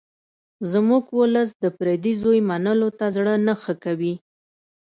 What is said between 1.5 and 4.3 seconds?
د پردي زوی منلو ته زړه نه ښه کوي